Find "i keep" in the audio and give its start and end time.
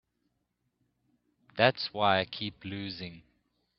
2.21-2.65